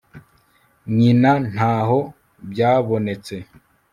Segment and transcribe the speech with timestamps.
[0.97, 1.99] nyina ntaho
[2.49, 3.35] byabonetse